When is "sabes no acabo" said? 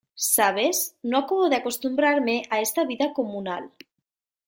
0.35-1.45